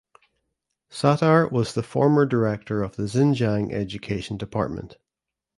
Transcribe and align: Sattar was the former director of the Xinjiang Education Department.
Sattar 0.89 1.51
was 1.51 1.75
the 1.75 1.83
former 1.83 2.25
director 2.25 2.81
of 2.81 2.95
the 2.95 3.03
Xinjiang 3.03 3.71
Education 3.71 4.35
Department. 4.35 4.97